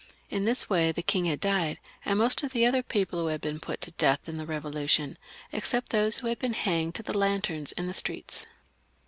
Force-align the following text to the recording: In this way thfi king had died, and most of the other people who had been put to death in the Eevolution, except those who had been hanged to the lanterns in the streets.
In 0.31 0.45
this 0.45 0.67
way 0.67 0.91
thfi 0.91 1.05
king 1.05 1.25
had 1.25 1.39
died, 1.39 1.77
and 2.03 2.17
most 2.17 2.41
of 2.41 2.53
the 2.53 2.65
other 2.65 2.81
people 2.81 3.19
who 3.19 3.27
had 3.27 3.39
been 3.39 3.59
put 3.59 3.81
to 3.81 3.91
death 3.91 4.27
in 4.27 4.37
the 4.37 4.47
Eevolution, 4.47 5.15
except 5.51 5.89
those 5.89 6.17
who 6.17 6.25
had 6.27 6.39
been 6.39 6.53
hanged 6.53 6.95
to 6.95 7.03
the 7.03 7.15
lanterns 7.15 7.71
in 7.73 7.85
the 7.85 7.93
streets. 7.93 8.47